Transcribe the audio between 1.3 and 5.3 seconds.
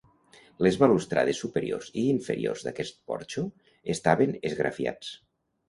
superiors i inferiors, d'aquest porxo, estaven esgrafiats.